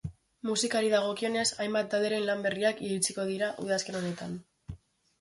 Musikari 0.49 0.89
dagokionez, 0.93 1.43
hainbat 1.65 1.93
talderen 1.93 2.27
lan 2.31 2.43
berriak 2.49 2.83
iritsiko 2.89 3.29
dira 3.31 3.55
udazken 3.67 4.03
honetan. 4.05 4.39